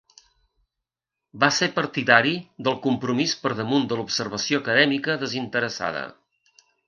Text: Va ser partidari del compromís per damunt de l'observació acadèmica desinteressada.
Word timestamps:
Va 1.43 1.49
ser 1.57 1.67
partidari 1.75 2.31
del 2.69 2.79
compromís 2.87 3.35
per 3.45 3.53
damunt 3.61 3.87
de 3.91 3.99
l'observació 4.01 4.63
acadèmica 4.65 5.19
desinteressada. 5.27 6.05